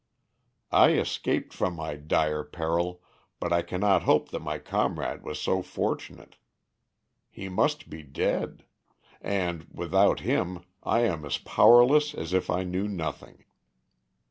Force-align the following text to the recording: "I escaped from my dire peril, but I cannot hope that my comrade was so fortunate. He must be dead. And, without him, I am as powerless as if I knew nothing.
"I 0.71 0.93
escaped 0.93 1.53
from 1.53 1.75
my 1.75 1.95
dire 1.95 2.43
peril, 2.43 3.03
but 3.39 3.53
I 3.53 3.61
cannot 3.61 4.01
hope 4.01 4.29
that 4.29 4.39
my 4.41 4.57
comrade 4.57 5.21
was 5.23 5.39
so 5.39 5.61
fortunate. 5.61 6.37
He 7.29 7.49
must 7.49 7.87
be 7.87 8.01
dead. 8.01 8.65
And, 9.21 9.67
without 9.71 10.21
him, 10.21 10.63
I 10.81 11.01
am 11.01 11.23
as 11.23 11.37
powerless 11.37 12.15
as 12.15 12.33
if 12.33 12.49
I 12.49 12.63
knew 12.63 12.87
nothing. 12.87 13.45